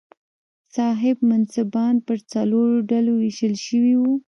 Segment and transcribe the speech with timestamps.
[0.75, 4.13] صاحب منصبان پر څلورو ډلو وېشل شوي وو.